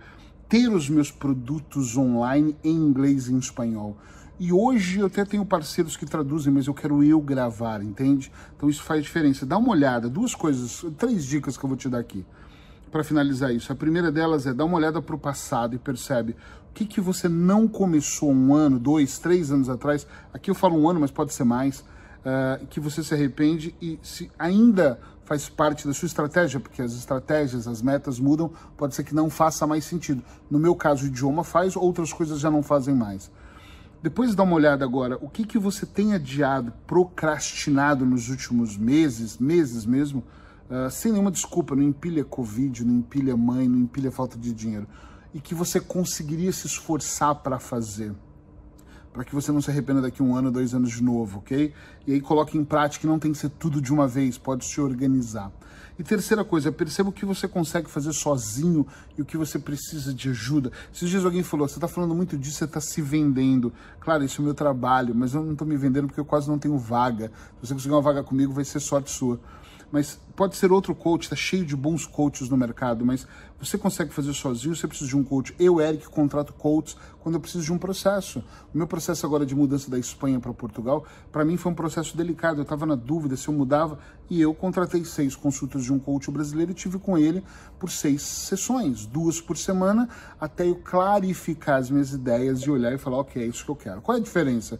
ter 0.48 0.68
os 0.68 0.88
meus 0.88 1.10
produtos 1.10 1.96
online 1.98 2.56
em 2.64 2.74
inglês 2.74 3.28
e 3.28 3.34
em 3.34 3.38
espanhol. 3.38 3.96
E 4.38 4.52
hoje 4.52 5.00
eu 5.00 5.06
até 5.06 5.24
tenho 5.24 5.46
parceiros 5.46 5.96
que 5.96 6.04
traduzem, 6.04 6.52
mas 6.52 6.66
eu 6.66 6.74
quero 6.74 7.02
eu 7.02 7.20
gravar, 7.20 7.82
entende? 7.82 8.30
Então 8.54 8.68
isso 8.68 8.82
faz 8.82 9.02
diferença. 9.02 9.46
Dá 9.46 9.56
uma 9.56 9.70
olhada, 9.70 10.10
duas 10.10 10.34
coisas, 10.34 10.84
três 10.98 11.24
dicas 11.24 11.56
que 11.56 11.64
eu 11.64 11.68
vou 11.68 11.76
te 11.76 11.88
dar 11.88 12.00
aqui 12.00 12.24
para 12.90 13.02
finalizar 13.02 13.50
isso. 13.52 13.72
A 13.72 13.74
primeira 13.74 14.12
delas 14.12 14.46
é 14.46 14.52
dar 14.52 14.66
uma 14.66 14.76
olhada 14.76 15.00
para 15.00 15.14
o 15.14 15.18
passado 15.18 15.74
e 15.74 15.78
percebe 15.78 16.36
o 16.70 16.74
que, 16.74 16.84
que 16.84 17.00
você 17.00 17.28
não 17.28 17.66
começou 17.66 18.30
um 18.30 18.54
ano, 18.54 18.78
dois, 18.78 19.18
três 19.18 19.50
anos 19.50 19.70
atrás. 19.70 20.06
Aqui 20.34 20.50
eu 20.50 20.54
falo 20.54 20.76
um 20.76 20.88
ano, 20.88 21.00
mas 21.00 21.10
pode 21.10 21.32
ser 21.32 21.44
mais. 21.44 21.80
Uh, 21.80 22.66
que 22.66 22.80
você 22.80 23.04
se 23.04 23.14
arrepende 23.14 23.72
e 23.80 24.00
se 24.02 24.28
ainda 24.36 24.98
faz 25.24 25.48
parte 25.48 25.86
da 25.86 25.94
sua 25.94 26.06
estratégia, 26.06 26.58
porque 26.58 26.82
as 26.82 26.92
estratégias, 26.92 27.68
as 27.68 27.80
metas 27.80 28.18
mudam, 28.18 28.50
pode 28.76 28.96
ser 28.96 29.04
que 29.04 29.14
não 29.14 29.30
faça 29.30 29.64
mais 29.64 29.84
sentido. 29.84 30.22
No 30.50 30.58
meu 30.58 30.74
caso, 30.74 31.04
o 31.04 31.06
idioma 31.06 31.44
faz, 31.44 31.76
outras 31.76 32.12
coisas 32.12 32.40
já 32.40 32.50
não 32.50 32.64
fazem 32.64 32.94
mais. 32.94 33.30
Depois 34.02 34.34
dá 34.34 34.42
uma 34.42 34.54
olhada 34.54 34.84
agora, 34.84 35.18
o 35.20 35.28
que, 35.28 35.44
que 35.44 35.58
você 35.58 35.84
tem 35.86 36.14
adiado, 36.14 36.72
procrastinado 36.86 38.04
nos 38.04 38.28
últimos 38.28 38.76
meses, 38.76 39.38
meses 39.38 39.86
mesmo, 39.86 40.22
uh, 40.70 40.90
sem 40.90 41.12
nenhuma 41.12 41.30
desculpa, 41.30 41.74
não 41.74 41.82
empilha 41.82 42.24
Covid, 42.24 42.84
não 42.84 42.96
empilha 42.96 43.36
mãe, 43.36 43.68
não 43.68 43.78
empilha 43.78 44.12
falta 44.12 44.38
de 44.38 44.52
dinheiro, 44.52 44.86
e 45.34 45.40
que 45.40 45.54
você 45.54 45.80
conseguiria 45.80 46.52
se 46.52 46.66
esforçar 46.66 47.36
para 47.36 47.58
fazer 47.58 48.14
para 49.16 49.24
que 49.24 49.34
você 49.34 49.50
não 49.50 49.62
se 49.62 49.70
arrependa 49.70 50.02
daqui 50.02 50.22
um 50.22 50.36
ano, 50.36 50.52
dois 50.52 50.74
anos 50.74 50.90
de 50.90 51.02
novo, 51.02 51.38
ok? 51.38 51.72
E 52.06 52.12
aí 52.12 52.20
coloque 52.20 52.58
em 52.58 52.62
prática, 52.62 53.08
não 53.08 53.18
tem 53.18 53.32
que 53.32 53.38
ser 53.38 53.48
tudo 53.48 53.80
de 53.80 53.90
uma 53.90 54.06
vez, 54.06 54.36
pode 54.36 54.66
se 54.66 54.78
organizar. 54.78 55.50
E 55.98 56.04
terceira 56.04 56.44
coisa, 56.44 56.70
perceba 56.70 57.08
o 57.08 57.12
que 57.12 57.24
você 57.24 57.48
consegue 57.48 57.90
fazer 57.90 58.12
sozinho 58.12 58.86
e 59.16 59.22
o 59.22 59.24
que 59.24 59.38
você 59.38 59.58
precisa 59.58 60.12
de 60.12 60.28
ajuda. 60.28 60.70
Esses 60.94 61.08
dias 61.08 61.24
alguém 61.24 61.42
falou, 61.42 61.66
você 61.66 61.76
está 61.76 61.88
falando 61.88 62.14
muito 62.14 62.36
disso, 62.36 62.58
você 62.58 62.64
está 62.66 62.78
se 62.78 63.00
vendendo. 63.00 63.72
Claro, 64.00 64.22
isso 64.22 64.38
é 64.38 64.42
o 64.42 64.44
meu 64.44 64.52
trabalho, 64.52 65.14
mas 65.14 65.32
eu 65.32 65.42
não 65.42 65.52
estou 65.52 65.66
me 65.66 65.78
vendendo 65.78 66.08
porque 66.08 66.20
eu 66.20 66.24
quase 66.26 66.46
não 66.46 66.58
tenho 66.58 66.76
vaga. 66.76 67.32
Se 67.62 67.68
você 67.68 67.72
conseguir 67.72 67.94
uma 67.94 68.02
vaga 68.02 68.22
comigo, 68.22 68.52
vai 68.52 68.64
ser 68.64 68.80
sorte 68.80 69.10
sua 69.10 69.40
mas 69.90 70.20
pode 70.34 70.56
ser 70.56 70.72
outro 70.72 70.94
coach, 70.94 71.24
está 71.24 71.36
cheio 71.36 71.64
de 71.64 71.76
bons 71.76 72.04
coaches 72.04 72.48
no 72.48 72.56
mercado, 72.56 73.04
mas 73.04 73.26
você 73.58 73.78
consegue 73.78 74.12
fazer 74.12 74.34
sozinho, 74.34 74.76
você 74.76 74.86
precisa 74.86 75.08
de 75.08 75.16
um 75.16 75.24
coach. 75.24 75.54
Eu, 75.58 75.80
Eric, 75.80 76.08
contrato 76.08 76.52
coaches 76.52 76.96
quando 77.20 77.36
eu 77.36 77.40
preciso 77.40 77.64
de 77.64 77.72
um 77.72 77.78
processo. 77.78 78.44
O 78.74 78.76
meu 78.76 78.86
processo 78.86 79.24
agora 79.24 79.46
de 79.46 79.54
mudança 79.54 79.90
da 79.90 79.98
Espanha 79.98 80.38
para 80.38 80.52
Portugal, 80.52 81.06
para 81.32 81.44
mim 81.44 81.56
foi 81.56 81.72
um 81.72 81.74
processo 81.74 82.16
delicado. 82.16 82.58
Eu 82.58 82.64
estava 82.64 82.84
na 82.84 82.94
dúvida 82.94 83.36
se 83.36 83.48
eu 83.48 83.54
mudava 83.54 83.98
e 84.28 84.40
eu 84.40 84.52
contratei 84.52 85.04
seis 85.04 85.34
consultas 85.34 85.84
de 85.84 85.92
um 85.92 85.98
coach 85.98 86.30
brasileiro 86.30 86.72
e 86.72 86.74
tive 86.74 86.98
com 86.98 87.16
ele 87.16 87.42
por 87.78 87.90
seis 87.90 88.22
sessões, 88.22 89.06
duas 89.06 89.40
por 89.40 89.56
semana, 89.56 90.08
até 90.38 90.68
eu 90.68 90.76
clarificar 90.76 91.78
as 91.78 91.90
minhas 91.90 92.12
ideias 92.12 92.60
e 92.60 92.70
olhar 92.70 92.92
e 92.92 92.98
falar, 92.98 93.18
ok, 93.18 93.42
é 93.42 93.46
isso 93.46 93.64
que 93.64 93.70
eu 93.70 93.76
quero. 93.76 94.02
Qual 94.02 94.16
é 94.16 94.20
a 94.20 94.22
diferença? 94.22 94.78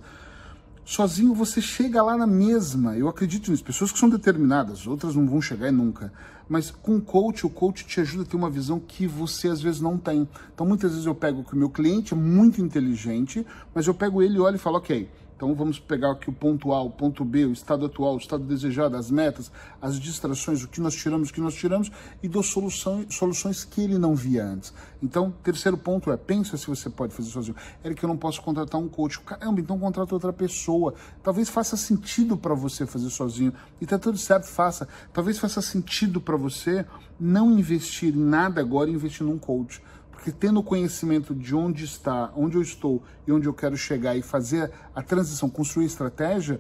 Sozinho 0.86 1.34
você 1.34 1.60
chega 1.60 2.00
lá 2.00 2.16
na 2.16 2.26
mesma. 2.26 2.96
Eu 2.96 3.08
acredito 3.08 3.50
nisso. 3.50 3.64
Pessoas 3.64 3.90
que 3.90 3.98
são 3.98 4.08
determinadas, 4.08 4.86
outras 4.86 5.16
não 5.16 5.26
vão 5.26 5.42
chegar 5.42 5.70
nunca. 5.72 6.12
Mas 6.48 6.70
com 6.70 6.96
o 6.96 7.00
coach, 7.00 7.44
o 7.44 7.50
coach 7.50 7.84
te 7.84 8.00
ajuda 8.00 8.22
a 8.22 8.26
ter 8.26 8.36
uma 8.36 8.48
visão 8.48 8.78
que 8.78 9.04
você 9.04 9.48
às 9.48 9.60
vezes 9.60 9.80
não 9.80 9.98
tem. 9.98 10.28
Então 10.54 10.64
muitas 10.64 10.92
vezes 10.92 11.04
eu 11.04 11.14
pego 11.14 11.42
que 11.42 11.54
o 11.54 11.56
meu 11.56 11.68
cliente 11.68 12.14
é 12.14 12.16
muito 12.16 12.62
inteligente, 12.62 13.44
mas 13.74 13.88
eu 13.88 13.94
pego 13.94 14.22
ele, 14.22 14.38
olho 14.38 14.54
e 14.54 14.60
falo, 14.60 14.78
ok, 14.78 15.10
então 15.36 15.54
vamos 15.54 15.78
pegar 15.78 16.12
aqui 16.12 16.30
o 16.30 16.32
ponto 16.32 16.72
A, 16.72 16.80
o 16.80 16.88
ponto 16.88 17.22
B, 17.22 17.44
o 17.44 17.52
estado 17.52 17.84
atual, 17.84 18.14
o 18.14 18.18
estado 18.18 18.42
desejado, 18.42 18.96
as 18.96 19.10
metas, 19.10 19.52
as 19.82 20.00
distrações, 20.00 20.64
o 20.64 20.68
que 20.68 20.80
nós 20.80 20.94
tiramos, 20.94 21.28
o 21.28 21.32
que 21.32 21.42
nós 21.42 21.54
tiramos 21.54 21.92
e 22.22 22.28
dou 22.28 22.42
solução, 22.42 23.04
soluções 23.10 23.62
que 23.62 23.82
ele 23.82 23.98
não 23.98 24.14
via 24.14 24.46
antes. 24.46 24.72
Então, 25.02 25.30
terceiro 25.42 25.76
ponto 25.76 26.10
é, 26.10 26.16
pensa 26.16 26.56
se 26.56 26.66
você 26.66 26.88
pode 26.88 27.12
fazer 27.12 27.28
sozinho. 27.28 27.54
Eric, 27.84 28.02
eu 28.02 28.08
não 28.08 28.16
posso 28.16 28.40
contratar 28.40 28.80
um 28.80 28.88
coach. 28.88 29.20
Caramba, 29.20 29.60
então 29.60 29.78
contrata 29.78 30.14
outra 30.14 30.32
pessoa. 30.32 30.94
Talvez 31.22 31.50
faça 31.50 31.76
sentido 31.76 32.34
para 32.34 32.54
você 32.54 32.86
fazer 32.86 33.10
sozinho. 33.10 33.52
E 33.78 33.84
tá 33.84 33.98
tudo 33.98 34.16
certo, 34.16 34.46
faça. 34.46 34.88
Talvez 35.12 35.38
faça 35.38 35.60
sentido 35.60 36.18
para 36.18 36.36
você 36.38 36.86
não 37.20 37.50
investir 37.50 38.14
em 38.14 38.18
nada 38.18 38.60
agora 38.62 38.88
e 38.88 38.94
investir 38.94 39.26
num 39.26 39.38
coach. 39.38 39.82
Porque 40.16 40.32
tendo 40.32 40.62
conhecimento 40.62 41.34
de 41.34 41.54
onde 41.54 41.84
está, 41.84 42.32
onde 42.34 42.56
eu 42.56 42.62
estou 42.62 43.02
e 43.26 43.32
onde 43.32 43.46
eu 43.46 43.52
quero 43.52 43.76
chegar 43.76 44.16
e 44.16 44.22
fazer 44.22 44.72
a 44.94 45.02
transição, 45.02 45.48
construir 45.48 45.84
estratégia, 45.84 46.58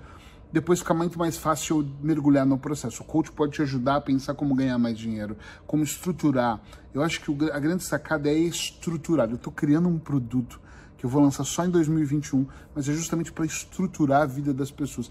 depois 0.52 0.78
fica 0.78 0.94
muito 0.94 1.18
mais 1.18 1.36
fácil 1.36 1.80
eu 1.80 1.88
mergulhar 2.00 2.46
no 2.46 2.58
processo. 2.58 3.02
O 3.02 3.06
coach 3.06 3.32
pode 3.32 3.52
te 3.52 3.62
ajudar 3.62 3.96
a 3.96 4.00
pensar 4.00 4.34
como 4.34 4.54
ganhar 4.54 4.78
mais 4.78 4.96
dinheiro, 4.98 5.36
como 5.66 5.82
estruturar. 5.82 6.60
Eu 6.94 7.02
acho 7.02 7.20
que 7.20 7.50
a 7.50 7.58
grande 7.58 7.82
sacada 7.82 8.28
é 8.28 8.34
estruturar. 8.34 9.28
Eu 9.28 9.36
estou 9.36 9.52
criando 9.52 9.88
um 9.88 9.98
produto 9.98 10.60
que 10.98 11.04
eu 11.04 11.10
vou 11.10 11.22
lançar 11.22 11.44
só 11.44 11.64
em 11.64 11.70
2021, 11.70 12.46
mas 12.74 12.88
é 12.88 12.92
justamente 12.92 13.32
para 13.32 13.44
estruturar 13.44 14.22
a 14.22 14.26
vida 14.26 14.52
das 14.54 14.70
pessoas. 14.70 15.10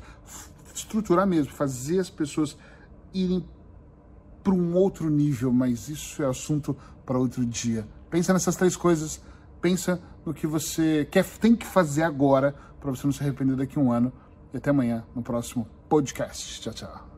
Estruturar 0.74 1.28
mesmo, 1.28 1.52
fazer 1.52 2.00
as 2.00 2.10
pessoas 2.10 2.58
irem 3.14 3.46
para 4.44 4.54
um 4.54 4.76
outro 4.76 5.10
nível, 5.10 5.52
mas 5.52 5.90
isso 5.90 6.22
é 6.22 6.28
assunto 6.28 6.78
para 7.06 7.18
outro 7.18 7.46
dia. 7.46 7.88
Pensa 8.16 8.32
nessas 8.32 8.56
três 8.56 8.78
coisas, 8.78 9.20
pensa 9.60 10.02
no 10.26 10.34
que 10.34 10.48
você 10.48 11.06
quer, 11.12 11.26
tem 11.26 11.54
que 11.54 11.66
fazer 11.66 12.04
agora 12.04 12.56
para 12.80 12.90
você 12.90 13.06
não 13.06 13.12
se 13.12 13.22
arrepender 13.22 13.58
daqui 13.58 13.78
a 13.78 13.82
um 13.82 13.92
ano. 13.92 14.10
E 14.54 14.58
até 14.58 14.70
amanhã 14.70 15.04
no 15.14 15.22
próximo 15.22 15.68
podcast. 15.90 16.62
Tchau, 16.62 16.74
tchau. 16.74 17.15